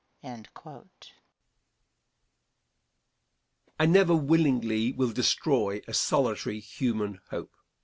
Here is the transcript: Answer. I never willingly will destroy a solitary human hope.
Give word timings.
Answer. 0.23 0.83
I 3.79 3.85
never 3.85 4.15
willingly 4.15 4.93
will 4.93 5.11
destroy 5.11 5.83
a 5.87 5.93
solitary 5.93 6.59
human 6.59 7.21
hope. 7.29 7.55